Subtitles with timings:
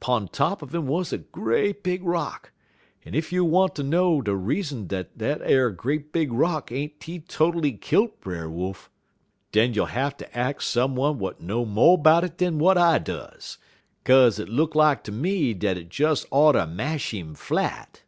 [0.00, 2.52] 'pun top un 'im wuz a great big rock,
[3.04, 7.72] en ef you want ter know de reason dat ar great big rock ain't teetotally
[7.78, 8.88] kilt Brer Wolf,
[9.52, 13.58] den you'll hatter ax some un w'at know mo' 'bout it dan w'at I does,
[14.06, 18.04] 'kaze hit look lak ter me dat it des oughter mash 'im flat.